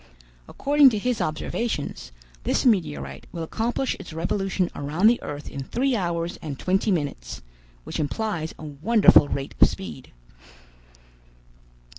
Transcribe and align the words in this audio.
According 0.49 0.89
to 0.89 0.97
his 0.97 1.21
observations, 1.21 2.11
this 2.43 2.65
meteorite 2.65 3.27
will 3.31 3.43
accomplish 3.43 3.95
its 3.99 4.13
revolution 4.13 4.71
around 4.75 5.05
the 5.05 5.21
earth 5.21 5.47
in 5.47 5.61
three 5.63 5.95
hours 5.95 6.37
and 6.41 6.57
twenty 6.57 6.89
minutes, 6.89 7.43
which 7.83 7.99
implies 7.99 8.55
a 8.57 8.63
wonderful 8.65 9.27
rate 9.27 9.53
of 9.61 9.69
speed." 9.69 10.11